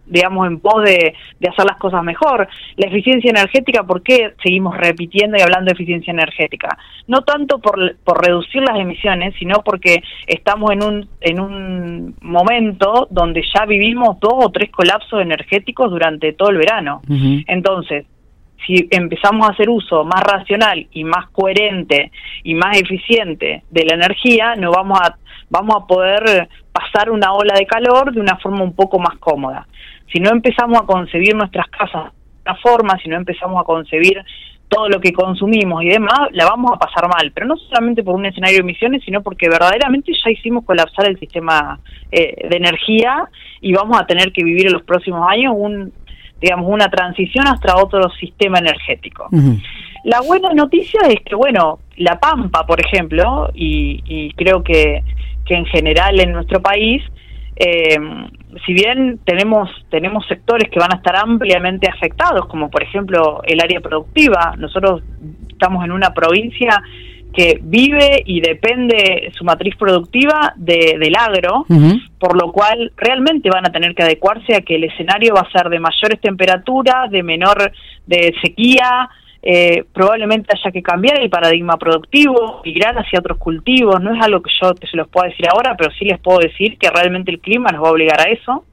digamos, 0.06 0.48
en 0.48 0.60
pos 0.60 0.84
de, 0.84 1.14
hacer 1.48 1.66
las 1.66 1.78
cosas 1.78 2.04
mejor. 2.04 2.48
La 2.78 2.88
eficiencia 2.88 3.30
energética, 3.30 3.84
¿por 3.84 4.02
qué 4.02 4.34
seguimos 4.44 4.78
repitiendo 4.78 5.38
y 5.38 5.42
hablando 5.42 5.66
de 5.66 5.74
eficiencia 5.74 6.12
energética? 6.12 6.78
No 7.08 7.22
tanto 7.22 7.60
por, 7.60 7.96
por 8.04 8.24
reducir 8.24 8.62
las 8.62 8.78
emisiones, 8.78 9.34
sino 9.38 9.62
porque 9.64 10.04
estamos 10.28 10.72
en 10.72 10.84
un, 10.84 11.10
en 11.22 11.40
un 11.40 12.16
momento 12.22 13.08
donde 13.10 13.44
ya 13.54 13.66
vivimos 13.66 14.20
dos 14.20 14.34
o 14.38 14.52
tres 14.52 14.72
colapsos 14.72 15.22
energéticos 15.22 15.90
durante 15.90 16.34
todo 16.34 16.50
el 16.50 16.58
verano. 16.58 17.02
Entonces, 17.48 18.06
si 18.66 18.88
empezamos 18.92 19.48
a 19.48 19.52
hacer 19.52 19.70
uso 19.70 20.04
más 20.04 20.22
racional 20.24 20.88
y 20.92 21.04
más 21.04 21.30
coherente 21.32 22.12
y 22.44 22.56
más 22.56 22.78
eficiente 22.78 23.64
de 23.70 23.86
la 23.86 23.96
energía, 23.96 24.56
no 24.56 24.72
vamos 24.72 25.00
a 25.02 25.16
vamos 25.50 25.76
a 25.76 25.88
poder 25.88 26.50
pasar 26.72 27.12
una 27.12 27.32
ola 27.34 27.54
de 27.56 27.66
calor 27.66 28.14
de 28.14 28.20
una 28.20 28.38
forma 28.38 28.64
un 28.64 28.76
poco 28.76 29.00
más 29.00 29.18
cómoda. 29.20 29.68
Si 30.12 30.20
no 30.20 30.32
empezamos 30.32 30.82
a 30.82 30.86
concebir 30.86 31.36
nuestras 31.36 31.68
casas 31.68 32.12
de 32.14 32.52
una 32.52 32.56
forma, 32.58 32.98
si 33.02 33.10
no 33.10 33.18
empezamos 33.18 33.62
a 33.62 33.64
concebir 33.64 34.24
todo 34.68 34.90
lo 34.90 35.00
que 35.00 35.14
consumimos 35.14 35.84
y 35.84 35.90
demás, 35.90 36.30
la 36.32 36.46
vamos 36.46 36.72
a 36.74 36.80
pasar 36.80 37.08
mal, 37.08 37.32
pero 37.34 37.46
no 37.46 37.56
solamente 37.56 38.04
por 38.04 38.16
un 38.16 38.26
escenario 38.26 38.58
de 38.58 38.62
emisiones, 38.62 39.04
sino 39.04 39.22
porque 39.22 39.48
verdaderamente 39.48 40.12
ya 40.12 40.32
hicimos 40.32 40.66
colapsar 40.66 41.08
el 41.08 41.20
sistema 41.20 41.80
eh, 42.12 42.48
de 42.50 42.58
energía 42.58 43.30
y 43.62 43.74
vamos 43.74 44.00
a 44.00 44.08
tener 44.08 44.32
que 44.32 44.44
vivir 44.44 44.68
en 44.68 44.74
los 44.74 44.84
próximos 44.84 45.26
años 45.30 45.54
un 45.56 45.94
digamos, 46.42 46.68
una 46.70 46.90
transición 46.90 47.48
hasta 47.48 47.76
otro 47.78 48.10
sistema 48.20 48.60
energético. 48.60 49.30
La 50.04 50.22
buena 50.22 50.54
noticia 50.54 51.02
es 51.10 51.22
que, 51.26 51.36
bueno, 51.36 51.80
La 51.98 52.20
Pampa, 52.20 52.66
por 52.66 52.80
ejemplo, 52.80 53.50
y, 53.54 54.32
creo 54.36 54.64
que, 54.64 55.04
que, 55.46 55.56
en 55.56 55.66
general 55.66 56.20
en 56.20 56.34
nuestro 56.34 56.62
país, 56.62 57.02
eh, 57.56 57.98
si 58.66 58.74
bien 58.74 59.20
tenemos, 59.26 59.70
tenemos 59.90 60.26
sectores 60.28 60.70
que 60.70 60.80
van 60.80 60.94
a 60.94 60.98
estar 60.98 61.16
ampliamente 61.16 61.90
afectados, 61.90 62.48
como 62.48 62.70
por 62.70 62.84
ejemplo 62.84 63.42
el 63.46 63.62
área 63.62 63.80
productiva, 63.80 64.56
nosotros 64.58 65.04
estamos 65.50 65.84
en 65.86 65.92
una 65.92 66.14
provincia 66.14 66.82
que 67.36 67.60
vive 67.62 68.24
y 68.26 68.40
depende 68.40 69.32
su 69.38 69.44
matriz 69.44 69.76
productiva 69.76 70.54
de, 70.56 70.98
del 71.00 71.16
agro, 71.16 71.66
por 72.18 72.42
lo 72.42 72.52
cual 72.52 72.94
realmente 72.96 73.50
van 73.50 73.68
a 73.68 73.72
tener 73.72 73.94
que 73.94 74.04
adecuarse 74.04 74.56
a 74.56 74.62
que 74.62 74.76
el 74.76 74.86
escenario 74.86 75.34
va 75.36 75.42
a 75.42 75.52
ser 75.52 75.70
de 75.70 75.80
mayores 75.80 76.22
temperaturas, 76.22 77.12
de 77.12 77.24
menor 77.24 77.72
de 78.06 78.34
sequía, 78.42 79.10
eh, 79.42 79.84
probablemente 79.94 80.50
haya 80.56 80.72
que 80.72 80.82
cambiar 80.82 81.22
el 81.22 81.30
paradigma 81.30 81.78
productivo, 81.78 82.62
migrar 82.64 82.98
hacia 82.98 83.20
otros 83.20 83.38
cultivos, 83.38 84.02
no 84.02 84.16
es 84.16 84.24
algo 84.24 84.42
que 84.42 84.52
yo 84.62 84.74
te 84.74 84.88
se 84.88 84.98
los 84.98 85.08
pueda 85.10 85.28
decir 85.28 85.46
ahora, 85.50 85.76
pero 85.78 85.92
sí 86.00 86.06
les 86.06 86.20
puedo 86.20 86.40
decir 86.40 86.78
que 86.78 86.90
realmente 86.90 87.32
el 87.32 87.40
clima 87.40 87.70
nos 87.72 87.84
va 87.84 87.90
a 87.90 87.92
obligar 87.92 88.22
a 88.22 88.32
eso 88.32 88.64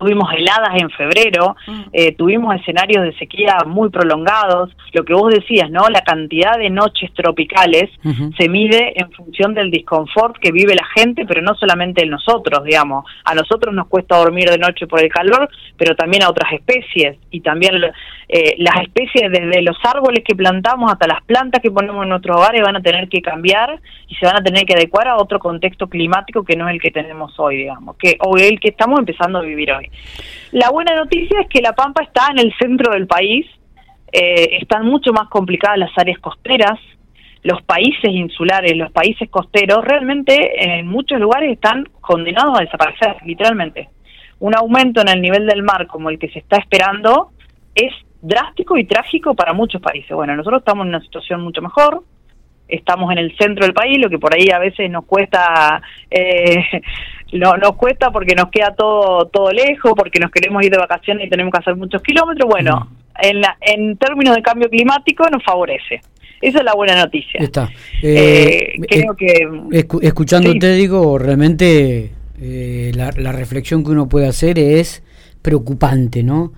tuvimos 0.00 0.32
heladas 0.32 0.80
en 0.80 0.90
febrero, 0.90 1.56
mm. 1.66 1.80
eh, 1.92 2.12
tuvimos 2.16 2.56
escenarios 2.56 3.04
de 3.04 3.12
sequía 3.18 3.58
muy 3.66 3.90
prolongados, 3.90 4.70
lo 4.92 5.04
que 5.04 5.14
vos 5.14 5.32
decías, 5.32 5.70
¿no? 5.70 5.88
La 5.88 6.00
cantidad 6.00 6.58
de 6.58 6.70
noches 6.70 7.12
tropicales 7.14 7.90
se 8.36 8.48
mide 8.48 8.92
en 8.96 9.12
función 9.12 9.54
del 9.54 9.70
disconfort 9.70 10.36
que 10.38 10.50
vive 10.52 10.74
la 10.74 10.86
gente, 10.96 11.24
pero 11.26 11.42
no 11.42 11.54
solamente 11.54 12.02
en 12.02 12.10
nosotros, 12.10 12.64
digamos. 12.64 13.04
A 13.24 13.34
nosotros 13.34 13.74
nos 13.74 13.86
cuesta 13.88 14.16
dormir 14.16 14.48
de 14.48 14.58
noche 14.58 14.86
por 14.86 15.02
el 15.02 15.10
calor, 15.10 15.48
pero 15.76 15.94
también 15.94 16.22
a 16.22 16.30
otras 16.30 16.52
especies 16.52 17.18
y 17.30 17.40
también 17.40 17.74
eh, 18.28 18.54
las 18.58 18.82
especies 18.82 19.30
desde 19.30 19.62
los 19.62 19.76
árboles 19.84 20.24
que 20.24 20.34
plantamos 20.34 20.90
hasta 20.90 21.06
las 21.06 21.22
plantas 21.22 21.60
que 21.60 21.70
ponemos 21.70 22.02
en 22.02 22.08
nuestros 22.08 22.36
hogares 22.36 22.62
van 22.62 22.76
a 22.76 22.82
tener 22.82 23.08
que 23.08 23.20
cambiar 23.20 23.78
y 24.08 24.14
se 24.14 24.26
van 24.26 24.36
a 24.36 24.42
tener 24.42 24.64
que 24.64 24.74
adecuar 24.74 25.08
a 25.08 25.16
otro 25.16 25.38
contexto 25.38 25.88
climático 25.88 26.44
que 26.44 26.56
no 26.56 26.68
es 26.68 26.74
el 26.74 26.80
que 26.80 26.90
tenemos 26.90 27.38
hoy, 27.38 27.58
digamos, 27.58 27.96
que 27.96 28.16
hoy 28.20 28.42
el 28.42 28.60
que 28.60 28.68
estamos 28.68 28.98
empezando 28.98 29.38
a 29.38 29.42
vivir 29.42 29.72
hoy. 29.72 29.89
La 30.52 30.70
buena 30.70 30.96
noticia 30.96 31.40
es 31.40 31.48
que 31.48 31.60
La 31.60 31.74
Pampa 31.74 32.02
está 32.02 32.28
en 32.30 32.38
el 32.40 32.52
centro 32.58 32.92
del 32.92 33.06
país, 33.06 33.46
eh, 34.12 34.58
están 34.60 34.86
mucho 34.86 35.12
más 35.12 35.28
complicadas 35.28 35.78
las 35.78 35.96
áreas 35.96 36.18
costeras, 36.18 36.78
los 37.42 37.62
países 37.62 38.10
insulares, 38.10 38.76
los 38.76 38.90
países 38.92 39.30
costeros, 39.30 39.84
realmente 39.84 40.78
en 40.78 40.86
muchos 40.86 41.20
lugares 41.20 41.52
están 41.52 41.84
condenados 42.00 42.58
a 42.58 42.62
desaparecer, 42.62 43.16
literalmente. 43.24 43.88
Un 44.40 44.56
aumento 44.56 45.00
en 45.00 45.08
el 45.08 45.22
nivel 45.22 45.46
del 45.46 45.62
mar 45.62 45.86
como 45.86 46.10
el 46.10 46.18
que 46.18 46.28
se 46.30 46.40
está 46.40 46.56
esperando 46.56 47.30
es 47.74 47.92
drástico 48.20 48.76
y 48.76 48.84
trágico 48.84 49.34
para 49.34 49.52
muchos 49.52 49.80
países. 49.80 50.10
Bueno, 50.10 50.36
nosotros 50.36 50.60
estamos 50.60 50.84
en 50.84 50.90
una 50.90 51.00
situación 51.00 51.40
mucho 51.42 51.62
mejor, 51.62 52.02
estamos 52.68 53.10
en 53.12 53.18
el 53.18 53.36
centro 53.36 53.64
del 53.64 53.74
país, 53.74 53.98
lo 53.98 54.08
que 54.08 54.18
por 54.18 54.34
ahí 54.34 54.50
a 54.50 54.58
veces 54.58 54.90
nos 54.90 55.04
cuesta 55.04 55.82
eh, 56.10 56.62
no, 57.32 57.56
nos 57.56 57.76
cuesta 57.76 58.10
porque 58.10 58.34
nos 58.34 58.50
queda 58.50 58.74
todo 58.74 59.26
todo 59.26 59.50
lejos, 59.52 59.92
porque 59.96 60.18
nos 60.18 60.30
queremos 60.30 60.62
ir 60.64 60.70
de 60.70 60.78
vacaciones 60.78 61.26
y 61.26 61.30
tenemos 61.30 61.52
que 61.52 61.58
hacer 61.58 61.76
muchos 61.76 62.02
kilómetros. 62.02 62.48
Bueno, 62.48 62.88
en, 63.22 63.40
la, 63.40 63.56
en 63.60 63.96
términos 63.96 64.34
de 64.36 64.42
cambio 64.42 64.68
climático 64.68 65.24
nos 65.30 65.42
favorece. 65.44 66.00
Esa 66.40 66.58
es 66.58 66.64
la 66.64 66.74
buena 66.74 66.96
noticia. 66.96 67.40
Está. 67.40 67.70
Eh, 68.02 68.74
eh, 68.74 68.80
creo 68.88 69.14
que 69.14 69.48
escuchándote 70.02 70.72
digo 70.72 71.18
realmente 71.18 72.12
eh, 72.40 72.92
la, 72.94 73.10
la, 73.16 73.32
reflexión 73.32 73.84
que 73.84 73.90
uno 73.90 74.08
puede 74.08 74.26
hacer 74.26 74.58
es 74.58 75.02
preocupante, 75.42 76.22
¿no? 76.22 76.52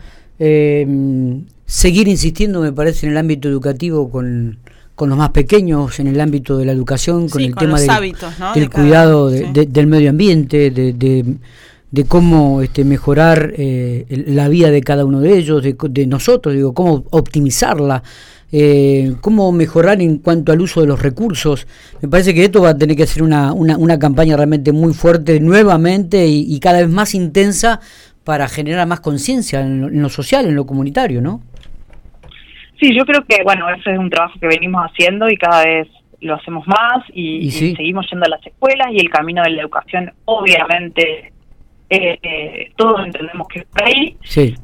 seguir 1.66 2.08
insistiendo 2.08 2.60
me 2.60 2.72
parece 2.72 3.06
en 3.06 3.12
el 3.12 3.18
ámbito 3.18 3.48
educativo 3.48 4.10
con 4.10 4.58
con 5.02 5.08
los 5.08 5.18
más 5.18 5.30
pequeños 5.30 5.98
en 5.98 6.06
el 6.06 6.20
ámbito 6.20 6.56
de 6.56 6.64
la 6.64 6.70
educación, 6.70 7.28
con 7.28 7.42
el 7.42 7.56
tema 7.56 7.80
del, 7.80 8.70
cuidado 8.70 9.30
del 9.30 9.86
medio 9.88 10.10
ambiente, 10.10 10.70
de, 10.70 12.04
cómo 12.06 12.62
este, 12.62 12.84
mejorar 12.84 13.52
eh, 13.56 14.06
la 14.28 14.46
vida 14.46 14.70
de 14.70 14.80
cada 14.80 15.04
uno 15.04 15.18
de 15.18 15.36
ellos, 15.36 15.60
de, 15.60 16.06
nosotros, 16.06 16.54
digo, 16.54 16.72
cómo 16.72 17.02
optimizarla, 17.10 18.04
eh, 18.52 19.16
cómo 19.20 19.50
mejorar 19.50 20.00
en 20.00 20.18
cuanto 20.18 20.52
al 20.52 20.60
uso 20.60 20.82
de 20.82 20.86
los 20.86 21.02
recursos. 21.02 21.66
Me 22.00 22.08
parece 22.08 22.32
que 22.32 22.44
esto 22.44 22.62
va 22.62 22.68
a 22.68 22.78
tener 22.78 22.96
que 22.96 23.08
ser 23.08 23.24
una, 23.24 23.52
una, 23.52 23.98
campaña 23.98 24.36
realmente 24.36 24.70
muy 24.70 24.94
fuerte 24.94 25.40
nuevamente 25.40 26.28
y, 26.28 26.60
cada 26.60 26.78
vez 26.78 26.88
más 26.88 27.12
intensa 27.16 27.80
para 28.22 28.46
generar 28.46 28.86
más 28.86 29.00
conciencia 29.00 29.62
en, 29.62 29.82
en, 29.82 30.00
lo 30.00 30.08
social, 30.08 30.46
en 30.46 30.54
lo 30.54 30.64
comunitario, 30.64 31.20
¿no? 31.20 31.42
Sí, 32.82 32.92
yo 32.92 33.06
creo 33.06 33.22
que, 33.24 33.44
bueno, 33.44 33.68
ese 33.70 33.92
es 33.92 33.98
un 33.98 34.10
trabajo 34.10 34.40
que 34.40 34.48
venimos 34.48 34.84
haciendo 34.84 35.30
y 35.30 35.36
cada 35.36 35.64
vez 35.64 35.86
lo 36.20 36.34
hacemos 36.34 36.66
más 36.66 37.04
y, 37.14 37.48
seguimos 37.48 38.10
yendo 38.10 38.26
a 38.26 38.30
las 38.30 38.44
escuelas 38.44 38.88
y 38.90 38.98
el 38.98 39.08
camino 39.08 39.40
de 39.44 39.50
la 39.50 39.62
educación, 39.62 40.12
obviamente, 40.24 41.32
eh, 41.88 42.18
eh, 42.20 42.72
todos 42.74 43.06
entendemos 43.06 43.46
que 43.46 43.60
es 43.60 43.66
por 43.66 43.84
ahí, 43.84 44.16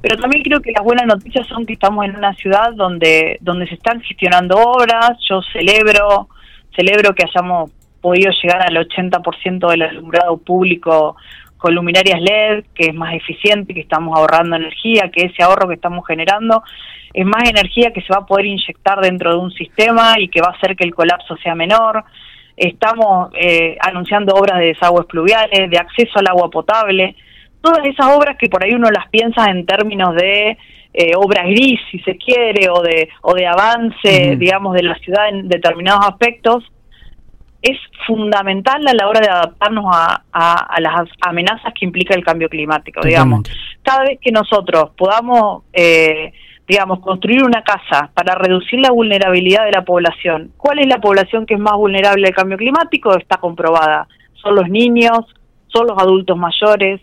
pero 0.02 0.16
también 0.16 0.42
creo 0.42 0.60
que 0.60 0.72
las 0.72 0.82
buenas 0.82 1.06
noticias 1.06 1.46
son 1.46 1.64
que 1.64 1.74
estamos 1.74 2.06
en 2.06 2.16
una 2.16 2.34
ciudad 2.34 2.72
donde, 2.74 3.38
donde 3.40 3.68
se 3.68 3.74
están 3.74 4.00
gestionando 4.00 4.56
obras, 4.56 5.12
yo 5.30 5.40
celebro, 5.52 6.28
celebro 6.74 7.14
que 7.14 7.22
hayamos 7.24 7.70
podido 8.00 8.32
llegar 8.42 8.62
al 8.62 8.84
80% 8.84 9.70
del 9.70 9.82
alumbrado 9.82 10.38
público 10.38 11.16
con 11.58 11.74
luminarias 11.74 12.20
LED, 12.20 12.64
que 12.74 12.86
es 12.86 12.94
más 12.94 13.14
eficiente, 13.14 13.74
que 13.74 13.80
estamos 13.80 14.16
ahorrando 14.16 14.56
energía, 14.56 15.10
que 15.12 15.26
ese 15.26 15.42
ahorro 15.42 15.68
que 15.68 15.74
estamos 15.74 16.06
generando 16.06 16.62
es 17.12 17.26
más 17.26 17.48
energía 17.48 17.92
que 17.92 18.00
se 18.02 18.12
va 18.12 18.20
a 18.20 18.26
poder 18.26 18.46
inyectar 18.46 19.00
dentro 19.00 19.32
de 19.32 19.38
un 19.38 19.50
sistema 19.50 20.14
y 20.18 20.28
que 20.28 20.40
va 20.40 20.48
a 20.48 20.56
hacer 20.56 20.76
que 20.76 20.84
el 20.84 20.94
colapso 20.94 21.36
sea 21.38 21.54
menor. 21.54 22.04
Estamos 22.56 23.30
eh, 23.34 23.76
anunciando 23.80 24.34
obras 24.34 24.58
de 24.58 24.66
desagües 24.66 25.06
pluviales, 25.06 25.70
de 25.70 25.78
acceso 25.78 26.18
al 26.18 26.28
agua 26.28 26.50
potable, 26.50 27.16
todas 27.60 27.84
esas 27.86 28.06
obras 28.06 28.36
que 28.36 28.48
por 28.48 28.64
ahí 28.64 28.72
uno 28.72 28.90
las 28.90 29.08
piensa 29.08 29.50
en 29.50 29.66
términos 29.66 30.14
de 30.14 30.56
eh, 30.94 31.12
obra 31.16 31.42
gris, 31.44 31.80
si 31.90 31.98
se 32.00 32.16
quiere, 32.16 32.68
o 32.70 32.82
de, 32.82 33.08
o 33.22 33.34
de 33.34 33.46
avance, 33.46 34.36
digamos, 34.36 34.74
de 34.74 34.82
la 34.82 34.94
ciudad 34.96 35.28
en 35.28 35.48
determinados 35.48 36.06
aspectos, 36.06 36.64
es 37.62 37.78
fundamental 38.06 38.86
a 38.86 38.94
la 38.94 39.08
hora 39.08 39.20
de 39.20 39.28
adaptarnos 39.28 39.84
a, 39.92 40.22
a, 40.32 40.80
las 40.80 41.08
amenazas 41.20 41.72
que 41.74 41.84
implica 41.84 42.14
el 42.14 42.24
cambio 42.24 42.48
climático, 42.48 43.00
digamos. 43.02 43.42
Cada 43.82 44.04
vez 44.04 44.18
que 44.20 44.32
nosotros 44.32 44.90
podamos... 44.96 45.64
Eh, 45.72 46.32
digamos, 46.68 47.00
construir 47.00 47.42
una 47.42 47.62
casa 47.62 48.10
para 48.12 48.34
reducir 48.34 48.78
la 48.80 48.90
vulnerabilidad 48.90 49.64
de 49.64 49.72
la 49.72 49.86
población. 49.86 50.52
¿Cuál 50.58 50.80
es 50.80 50.86
la 50.86 51.00
población 51.00 51.46
que 51.46 51.54
es 51.54 51.60
más 51.60 51.72
vulnerable 51.72 52.28
al 52.28 52.34
cambio 52.34 52.58
climático? 52.58 53.16
Está 53.16 53.38
comprobada. 53.38 54.06
Son 54.34 54.54
los 54.54 54.68
niños, 54.68 55.20
son 55.68 55.86
los 55.86 55.98
adultos 55.98 56.36
mayores, 56.36 57.00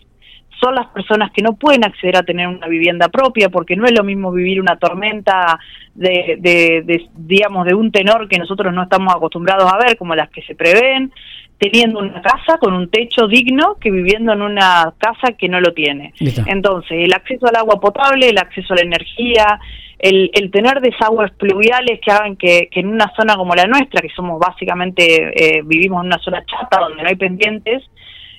son 0.59 0.75
las 0.75 0.87
personas 0.87 1.31
que 1.31 1.41
no 1.41 1.53
pueden 1.53 1.83
acceder 1.83 2.17
a 2.17 2.23
tener 2.23 2.47
una 2.47 2.67
vivienda 2.67 3.09
propia, 3.09 3.49
porque 3.49 3.75
no 3.75 3.85
es 3.85 3.91
lo 3.91 4.03
mismo 4.03 4.31
vivir 4.31 4.59
una 4.61 4.77
tormenta 4.77 5.59
de, 5.93 6.37
de 6.39 7.07
digamos, 7.15 7.65
de 7.65 7.73
un 7.73 7.91
tenor 7.91 8.27
que 8.27 8.37
nosotros 8.37 8.73
no 8.73 8.83
estamos 8.83 9.13
acostumbrados 9.13 9.71
a 9.71 9.77
ver, 9.77 9.97
como 9.97 10.15
las 10.15 10.29
que 10.29 10.41
se 10.43 10.55
prevén, 10.55 11.11
teniendo 11.57 11.99
una 11.99 12.21
casa 12.21 12.57
con 12.59 12.73
un 12.73 12.89
techo 12.89 13.27
digno 13.27 13.77
que 13.79 13.91
viviendo 13.91 14.33
en 14.33 14.41
una 14.41 14.93
casa 14.97 15.33
que 15.37 15.47
no 15.47 15.61
lo 15.61 15.73
tiene. 15.73 16.13
Entonces, 16.47 16.97
el 17.03 17.13
acceso 17.13 17.47
al 17.47 17.55
agua 17.55 17.79
potable, 17.79 18.29
el 18.29 18.37
acceso 18.37 18.73
a 18.73 18.77
la 18.77 18.83
energía, 18.83 19.59
el, 19.99 20.29
el 20.33 20.51
tener 20.51 20.81
desagües 20.81 21.31
pluviales 21.31 21.99
que 22.01 22.11
hagan 22.11 22.35
que, 22.35 22.67
en 22.71 22.87
una 22.87 23.11
zona 23.15 23.35
como 23.35 23.55
la 23.55 23.65
nuestra, 23.65 24.01
que 24.01 24.09
somos 24.09 24.39
básicamente, 24.39 25.57
eh, 25.57 25.61
vivimos 25.63 26.01
en 26.01 26.07
una 26.07 26.19
zona 26.19 26.43
chata 26.45 26.79
donde 26.81 27.01
no 27.01 27.09
hay 27.09 27.15
pendientes, 27.15 27.83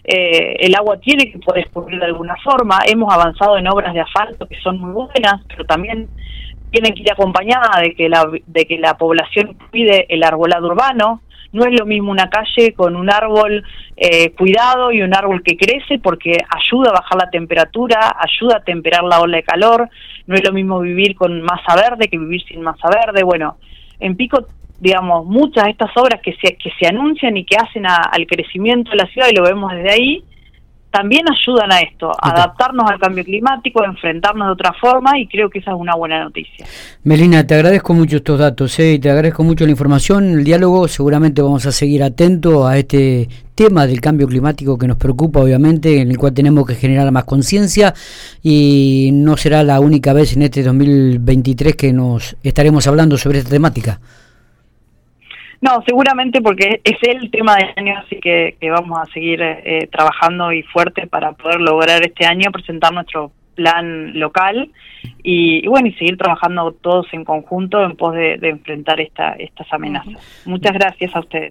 eh, 0.08 0.56
el 0.60 0.74
agua 0.76 0.98
tiene 1.00 1.32
que 1.32 1.38
poder 1.40 1.64
escurrir 1.64 1.98
de 1.98 2.06
alguna 2.06 2.36
forma. 2.44 2.78
Hemos 2.86 3.12
avanzado 3.12 3.58
en 3.58 3.66
obras 3.66 3.92
de 3.92 4.00
asfalto 4.00 4.46
que 4.46 4.58
son 4.60 4.78
muy 4.78 4.92
buenas, 4.92 5.42
pero 5.48 5.64
también 5.64 6.08
tienen 6.70 6.94
que 6.94 7.02
ir 7.02 7.10
acompañada 7.10 7.80
de 7.80 7.94
que 7.94 8.08
la, 8.08 8.30
de 8.46 8.66
que 8.66 8.78
la 8.78 8.96
población 8.96 9.56
cuide 9.70 10.06
el 10.08 10.22
arbolado 10.22 10.68
urbano. 10.68 11.22
No 11.52 11.64
es 11.64 11.78
lo 11.78 11.86
mismo 11.86 12.12
una 12.12 12.30
calle 12.30 12.72
con 12.74 12.94
un 12.94 13.10
árbol 13.10 13.64
eh, 13.96 14.30
cuidado 14.32 14.92
y 14.92 15.02
un 15.02 15.14
árbol 15.14 15.42
que 15.42 15.56
crece 15.56 15.98
porque 15.98 16.36
ayuda 16.50 16.90
a 16.90 17.00
bajar 17.00 17.18
la 17.18 17.30
temperatura, 17.30 18.16
ayuda 18.20 18.58
a 18.58 18.64
temperar 18.64 19.02
la 19.04 19.20
ola 19.20 19.38
de 19.38 19.42
calor. 19.42 19.88
No 20.26 20.36
es 20.36 20.44
lo 20.44 20.52
mismo 20.52 20.78
vivir 20.80 21.16
con 21.16 21.42
masa 21.42 21.74
verde 21.74 22.08
que 22.08 22.18
vivir 22.18 22.42
sin 22.44 22.62
masa 22.62 22.88
verde. 22.90 23.24
Bueno, 23.24 23.56
en 23.98 24.16
Pico 24.16 24.46
digamos, 24.80 25.26
muchas 25.26 25.64
de 25.64 25.70
estas 25.70 25.90
obras 25.96 26.20
que 26.22 26.34
se, 26.36 26.56
que 26.56 26.70
se 26.78 26.86
anuncian 26.86 27.36
y 27.36 27.44
que 27.44 27.56
hacen 27.56 27.86
al 27.86 28.26
crecimiento 28.26 28.90
de 28.90 28.96
la 28.96 29.06
ciudad, 29.06 29.28
y 29.30 29.34
lo 29.34 29.42
vemos 29.42 29.72
desde 29.72 29.90
ahí, 29.90 30.24
también 30.96 31.24
ayudan 31.30 31.70
a 31.72 31.80
esto, 31.80 32.10
a 32.10 32.30
adaptarnos 32.30 32.90
al 32.90 32.98
cambio 32.98 33.22
climático, 33.22 33.82
a 33.82 33.86
enfrentarnos 33.86 34.48
de 34.48 34.52
otra 34.52 34.72
forma 34.80 35.18
y 35.18 35.26
creo 35.26 35.50
que 35.50 35.58
esa 35.58 35.72
es 35.72 35.76
una 35.76 35.94
buena 35.94 36.24
noticia. 36.24 36.64
Melina, 37.04 37.46
te 37.46 37.54
agradezco 37.54 37.92
mucho 37.92 38.16
estos 38.16 38.38
datos 38.38 38.78
¿eh? 38.78 38.94
y 38.94 38.98
te 38.98 39.10
agradezco 39.10 39.44
mucho 39.44 39.66
la 39.66 39.72
información, 39.72 40.38
el 40.38 40.44
diálogo, 40.44 40.88
seguramente 40.88 41.42
vamos 41.42 41.66
a 41.66 41.72
seguir 41.72 42.02
atentos 42.02 42.64
a 42.64 42.78
este 42.78 43.28
tema 43.54 43.86
del 43.86 44.00
cambio 44.00 44.26
climático 44.26 44.78
que 44.78 44.86
nos 44.86 44.96
preocupa 44.96 45.40
obviamente, 45.40 46.00
en 46.00 46.10
el 46.10 46.16
cual 46.16 46.32
tenemos 46.32 46.66
que 46.66 46.74
generar 46.76 47.12
más 47.12 47.24
conciencia 47.24 47.92
y 48.42 49.10
no 49.12 49.36
será 49.36 49.62
la 49.64 49.80
única 49.80 50.14
vez 50.14 50.34
en 50.34 50.42
este 50.42 50.62
2023 50.62 51.76
que 51.76 51.92
nos 51.92 52.36
estaremos 52.42 52.86
hablando 52.86 53.18
sobre 53.18 53.40
esta 53.40 53.50
temática. 53.50 54.00
No, 55.60 55.82
seguramente 55.86 56.40
porque 56.40 56.80
es 56.84 56.96
el 57.02 57.30
tema 57.30 57.56
del 57.56 57.70
año, 57.76 57.98
así 57.98 58.16
que, 58.20 58.56
vamos 58.70 58.98
a 59.00 59.06
seguir 59.12 59.40
eh, 59.42 59.88
trabajando 59.90 60.52
y 60.52 60.62
fuerte 60.62 61.06
para 61.06 61.32
poder 61.32 61.60
lograr 61.60 62.02
este 62.02 62.26
año 62.26 62.50
presentar 62.52 62.92
nuestro 62.92 63.32
plan 63.54 64.18
local 64.18 64.70
y, 65.22 65.66
bueno 65.66 65.88
y 65.88 65.94
seguir 65.94 66.18
trabajando 66.18 66.72
todos 66.72 67.06
en 67.12 67.24
conjunto 67.24 67.82
en 67.82 67.96
pos 67.96 68.14
de, 68.14 68.36
de 68.36 68.50
enfrentar 68.50 69.00
esta, 69.00 69.32
estas 69.32 69.66
amenazas. 69.72 70.44
Muchas 70.44 70.74
gracias 70.74 71.16
a 71.16 71.20
ustedes. 71.20 71.44